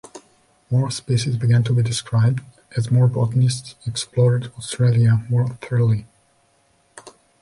[0.71, 2.41] More species began to be described
[2.75, 6.07] as more botanists explored Australia more thoroughly.